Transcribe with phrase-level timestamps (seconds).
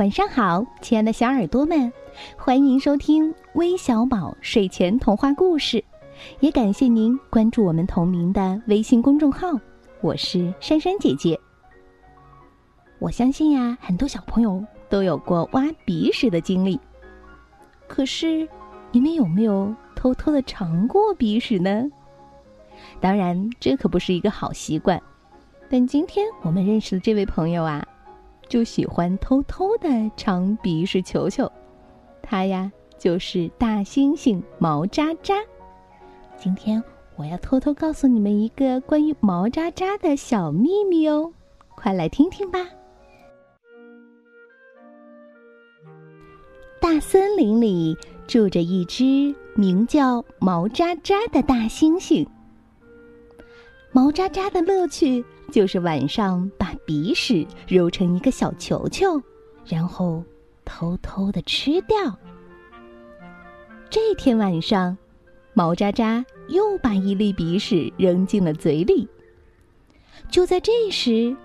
[0.00, 1.92] 晚上好，亲爱的小耳朵们，
[2.34, 5.84] 欢迎收听微小宝睡前童话故事，
[6.40, 9.48] 也感谢您关注我们同名的微信公众号。
[10.00, 11.38] 我是珊珊姐姐。
[12.98, 16.80] 我相信呀，很多小朋友都有过挖鼻屎的经历。
[17.86, 18.48] 可是，
[18.92, 21.84] 你们有没有偷偷的尝过鼻屎呢？
[23.02, 24.98] 当然，这可不是一个好习惯。
[25.68, 27.86] 但今天我们认识的这位朋友啊。
[28.50, 31.50] 就喜欢偷偷的尝鼻屎球球，
[32.20, 35.36] 他呀就是大猩猩毛渣渣。
[36.36, 36.82] 今天
[37.14, 41.32] 我要偷偷告诉你们一个关于毛渣渣的小秘密哦，
[41.76, 42.58] 快来听听吧。
[46.80, 47.96] 大森林里
[48.26, 52.26] 住着一只名叫毛渣渣的大猩猩。
[53.92, 56.69] 毛渣渣的乐趣就是晚上把。
[56.90, 59.22] 鼻屎揉成一个小球球，
[59.64, 60.24] 然后
[60.64, 62.18] 偷偷的吃掉。
[63.88, 64.98] 这天晚上，
[65.54, 69.08] 毛渣渣又把一粒鼻屎扔进了嘴里。
[70.32, 71.36] 就在这时，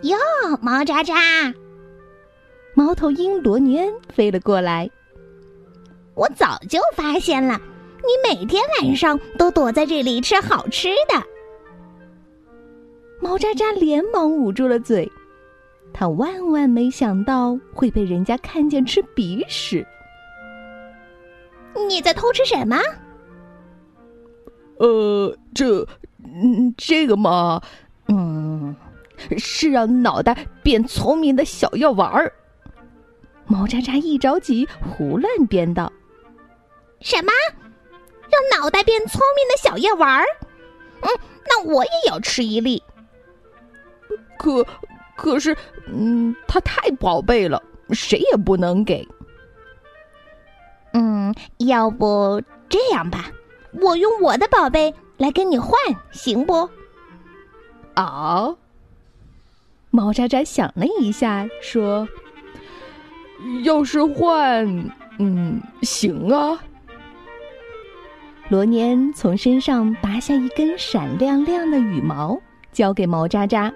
[0.00, 0.16] 哟，
[0.62, 1.52] 毛渣渣，
[2.72, 4.88] 猫头鹰罗尼恩飞了过来。
[6.14, 7.60] 我早就发现了，
[7.98, 11.27] 你每天晚上都躲在这里吃好吃的。
[13.20, 15.10] 毛渣渣连忙捂住了嘴，
[15.92, 19.86] 他万万没想到会被人家看见吃鼻屎。
[21.88, 22.76] 你在偷吃什么？
[24.78, 25.86] 呃，这，
[26.24, 27.60] 嗯，这个嘛，
[28.08, 28.74] 嗯，
[29.36, 32.32] 是让脑袋变聪明的小药丸儿。
[33.46, 35.92] 毛渣渣一着急，胡乱编道
[37.00, 37.32] ：“什么？
[38.30, 40.24] 让脑袋变聪明的小药丸儿？
[41.00, 41.08] 嗯，
[41.48, 42.82] 那我也要吃一粒。”
[44.38, 44.64] 可，
[45.16, 49.06] 可是，嗯，它太宝贝了，谁也不能给。
[50.92, 53.30] 嗯，要不这样吧，
[53.72, 55.72] 我用我的宝贝来跟你换，
[56.10, 56.68] 行不？
[57.94, 58.54] 啊！
[59.90, 62.06] 毛渣渣想了一下，说
[63.64, 64.66] ：“要是换，
[65.18, 66.58] 嗯，行啊。”
[68.48, 72.40] 罗年从身上拔下一根闪亮亮的羽毛，
[72.72, 73.72] 交给毛渣渣。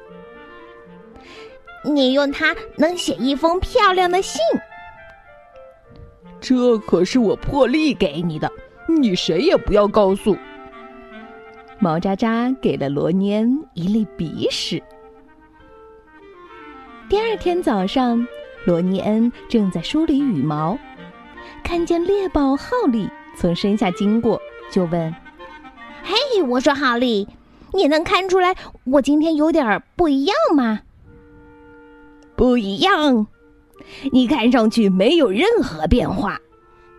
[1.84, 4.40] 你用它能写一封漂亮的信，
[6.40, 8.50] 这可是我破例给你的，
[8.88, 10.36] 你谁也不要告诉。
[11.80, 14.80] 毛渣渣给了罗尼恩一粒鼻屎。
[17.08, 18.24] 第二天早上，
[18.64, 20.78] 罗尼恩正在梳理羽毛，
[21.64, 24.40] 看见猎豹浩利从身下经过，
[24.70, 25.12] 就问
[26.04, 27.26] ：“嘿，我说浩利，
[27.74, 28.54] 你能看出来
[28.84, 30.82] 我今天有点不一样吗？”
[32.42, 33.28] 不一样，
[34.10, 36.40] 你看上去没有任何变化。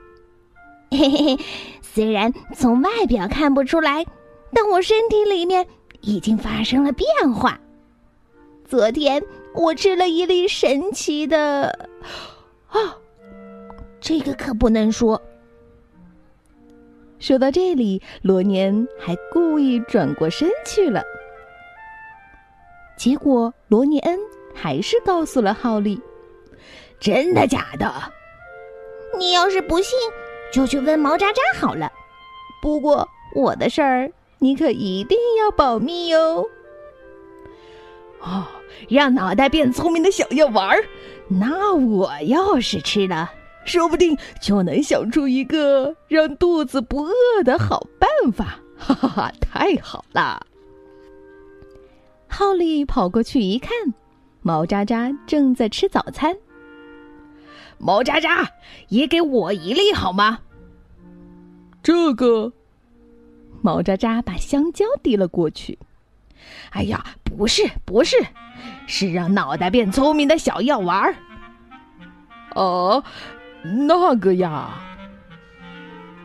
[0.90, 1.38] 嘿嘿嘿，
[1.82, 4.06] 虽然从外表看不出来，
[4.54, 5.68] 但我身体里面
[6.00, 7.60] 已经发生了变化。
[8.64, 9.22] 昨天
[9.54, 11.90] 我吃了一粒神奇的……
[12.70, 12.96] 啊，
[14.00, 15.22] 这个可不能说。
[17.20, 21.04] 说到这里，罗年还故意转过身去了。
[22.96, 24.18] 结果罗尼恩。
[24.54, 26.00] 还是告诉了浩利，
[27.00, 27.92] 真的假的？
[29.18, 29.98] 你要是不信，
[30.52, 31.92] 就去问毛渣渣好了。
[32.62, 36.48] 不过我的事儿，你可一定要保密哟。
[38.22, 38.46] 哦，
[38.90, 40.84] 让脑袋变聪明的小药丸儿，
[41.28, 43.30] 那我要是吃了，
[43.66, 48.60] 说不定就能想出一个让肚子不饿的好办法。
[48.78, 50.46] 哈哈哈，太好了！
[52.28, 53.72] 浩利跑过去一看。
[54.44, 56.36] 毛渣渣正在吃早餐。
[57.78, 58.48] 毛渣渣，
[58.90, 60.40] 也给我一粒好吗？
[61.82, 62.52] 这个，
[63.62, 65.80] 毛渣渣把香蕉递了过去。
[66.72, 68.18] 哎呀，不是，不是，
[68.86, 71.16] 是让脑袋变聪明的小药丸儿。
[72.56, 73.02] 哦，
[73.64, 74.78] 那个呀。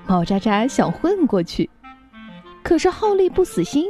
[0.06, 1.70] 毛渣渣想混过去，
[2.64, 3.86] 可是浩力不死心。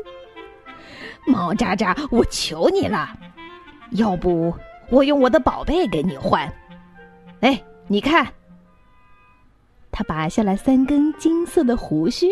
[1.27, 3.19] 毛渣渣，我求你了。
[3.91, 4.55] 要不
[4.91, 6.53] 我用我的宝贝给你换？
[7.41, 8.27] 哎，你看，
[9.91, 12.29] 他拔下来三根金色的胡须。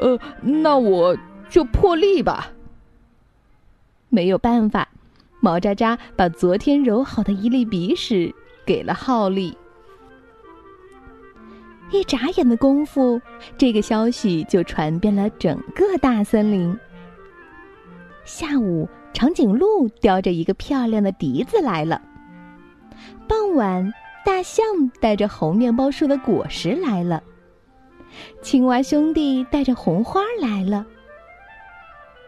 [0.00, 1.16] 呃，那我
[1.48, 2.50] 就破例吧。
[4.08, 4.88] 没有办法，
[5.40, 8.34] 毛渣渣把昨天揉好的一粒鼻屎
[8.64, 9.56] 给了浩利。
[11.90, 13.20] 一眨眼的功夫，
[13.58, 16.78] 这个消息就传遍了整个大森林。
[18.24, 22.00] 下午，长颈鹿叼着一个漂亮的笛子来了。
[23.28, 23.92] 傍晚，
[24.24, 24.64] 大象
[25.00, 27.22] 带着猴面包树的果实来了。
[28.42, 30.84] 青蛙兄弟带着红花来了。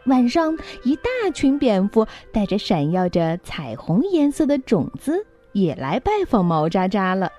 [0.07, 1.03] 晚上，一大
[1.33, 7.31] 群蝙蝠带着闪耀着彩虹颜色的种子也来拜访毛渣渣了。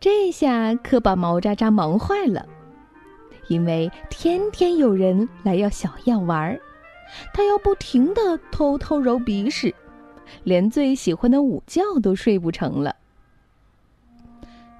[0.00, 2.46] 这下可把毛渣渣忙坏了，
[3.48, 6.60] 因为天天有人来要小药丸儿，
[7.32, 9.74] 他要不停的偷偷揉鼻屎，
[10.44, 12.96] 连最喜欢的午觉都睡不成了。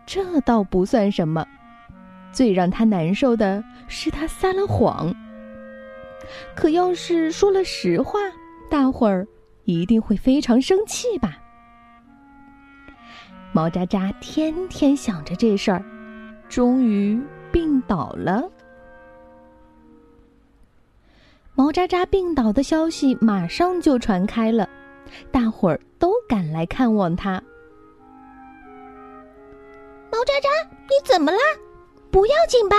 [0.07, 1.47] 这倒不算什么，
[2.33, 5.15] 最让他难受的是他撒了谎。
[6.55, 8.19] 可要是说了实话，
[8.71, 9.27] 大伙儿
[9.65, 11.39] 一定会非常生气吧？
[13.53, 15.85] 毛渣渣天天想着这事儿，
[16.49, 18.49] 终于病倒了。
[21.61, 24.67] 毛渣渣病倒的消息马上就传开了，
[25.31, 27.33] 大伙儿都赶来看望他。
[30.11, 30.49] 毛渣渣，
[30.89, 31.39] 你怎么啦？
[32.11, 32.77] 不要紧吧？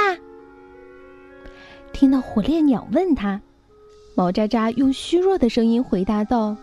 [1.93, 3.39] 听到火烈鸟问他，
[4.15, 6.57] 毛渣渣用虚弱的声音回答道：“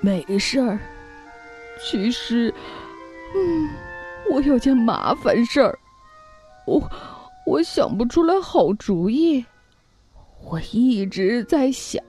[0.00, 0.78] 没事儿。
[1.82, 2.52] 其实，
[3.36, 3.68] 嗯，
[4.30, 5.78] 我有件麻烦事儿，
[6.66, 6.82] 我
[7.44, 9.44] 我想不出来好主意。
[10.44, 12.02] 我一直在想，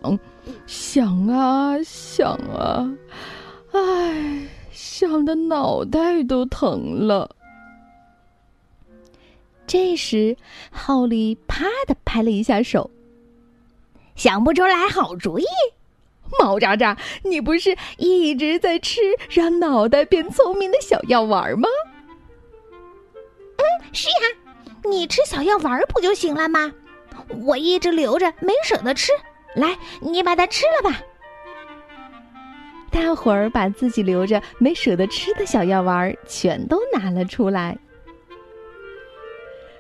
[0.66, 2.92] 想啊想啊，
[3.72, 7.30] 唉。”想的脑袋都疼了。
[9.68, 10.36] 这时，
[10.72, 12.90] 浩利啪的拍了一下手，
[14.16, 15.46] 想不出来好主意。
[16.40, 21.70] 毛渣渣，你不是一直在吃让脑袋变聪明的小药丸吗？
[23.58, 23.64] 嗯，
[23.94, 24.16] 是呀，
[24.90, 26.74] 你吃小药丸不就行了吗？
[27.42, 29.12] 我一直留着，没舍得吃。
[29.56, 31.00] 来，你把它吃了吧。
[32.92, 37.78] 大伙儿把自己留着没舍得吃的小药丸全都拿了出来。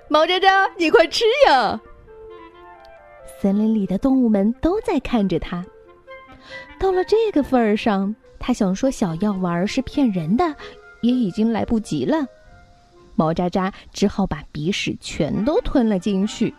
[0.07, 1.79] 毛渣渣，你快吃呀！
[3.39, 5.65] 森林里的动物们都在看着他。
[6.79, 10.56] 到了这个份儿上，他想说小药丸是骗人的，
[11.01, 12.25] 也已经来不及了。
[13.15, 16.53] 毛渣渣只好把鼻屎全都吞了进去。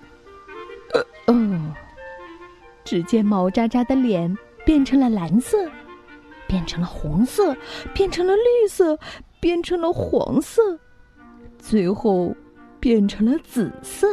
[1.26, 1.60] 哦，
[2.84, 5.58] 只见毛渣渣的脸变成了蓝色。
[6.46, 7.56] 变成了红色，
[7.94, 8.96] 变成了绿色，
[9.40, 10.78] 变成了黄色，
[11.58, 12.32] 最后
[12.78, 14.06] 变成了紫色。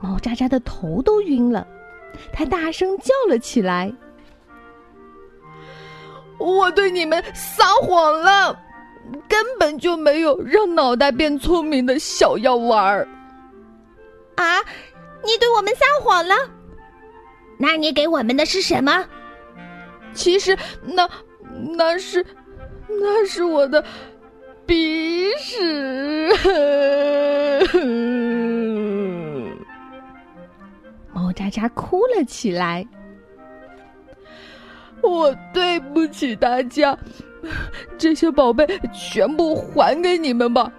[0.00, 1.66] 毛渣渣的头都晕了，
[2.32, 3.92] 他大声叫了起来
[6.38, 8.56] ：“我对你们撒谎了，
[9.28, 13.08] 根本就没有让脑袋变聪明的小药丸儿！
[14.36, 14.62] 啊，
[15.24, 16.34] 你对我们撒谎了？
[17.58, 19.04] 那你给我们的是什么？”
[20.14, 21.08] 其实，那
[21.76, 22.24] 那是
[22.88, 23.84] 那是我的
[24.66, 26.32] 鼻屎。
[31.12, 32.86] 毛渣渣哭了起来。
[35.02, 36.98] 我对不起大家，
[37.96, 40.70] 这些宝贝全部还给你们吧。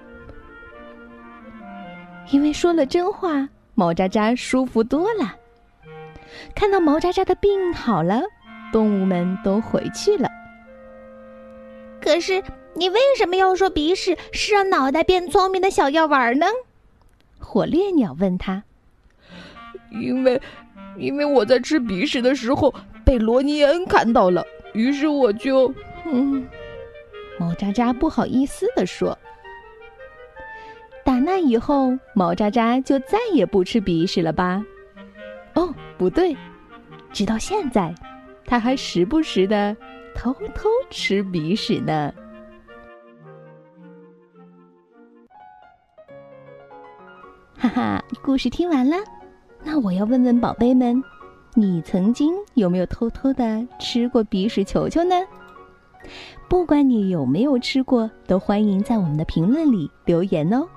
[2.30, 3.50] 因为说了真话，
[3.82, 5.36] 毛渣渣舒服多了。
[6.54, 8.22] 看到毛渣渣的病好了。
[8.72, 10.30] 动物们都回去了。
[12.00, 12.44] 可是，
[12.76, 16.46] 你为什么要说鼻屎是让脑袋变聪明的小药丸呢？
[17.40, 18.64] 火烈鸟问他。
[19.90, 20.40] 因为，
[20.96, 22.72] 因为我在吃鼻屎的时候
[23.04, 25.74] 被罗尼恩看到了，于是我就……
[26.06, 26.48] 嗯，
[27.40, 29.18] 毛渣渣不好意思地说。
[31.24, 34.64] 那以后，毛渣渣就再也不吃鼻屎了吧？
[35.54, 36.36] 哦，不对，
[37.12, 37.94] 直到现在。
[38.46, 39.76] 他还时不时的
[40.14, 42.14] 偷偷吃鼻屎呢。
[47.58, 48.98] 哈哈，故事听完了，
[49.64, 51.02] 那我要问问宝贝们，
[51.54, 55.16] 你曾经有没有偷偷的吃过鼻屎球球呢？
[56.50, 60.68] 不管你有没有吃过，都欢迎在我们的评论里留言哦。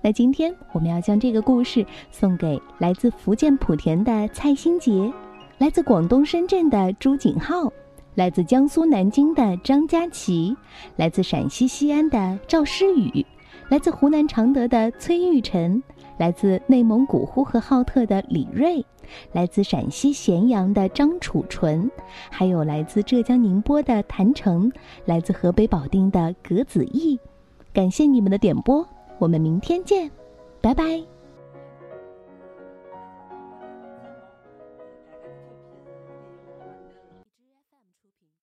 [0.00, 5.12] 那今天我们要将这个故事送给来自福建莆田的蔡新杰。
[5.58, 7.72] 来自广东深圳的朱景浩，
[8.14, 10.56] 来自江苏南京的张佳琪，
[10.94, 13.26] 来自陕西西安的赵诗雨，
[13.68, 15.82] 来自湖南常德的崔玉晨，
[16.16, 18.86] 来自内蒙古呼和浩特的李瑞，
[19.32, 21.90] 来自陕西咸阳的张楚纯，
[22.30, 24.70] 还有来自浙江宁波的谭成，
[25.06, 27.18] 来自河北保定的葛子毅。
[27.72, 28.86] 感谢你们的点播，
[29.18, 30.10] 我们明天见，
[30.60, 31.17] 拜拜。